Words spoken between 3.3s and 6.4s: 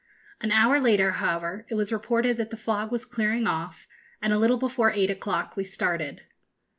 off, and a little before eight o'clock we started.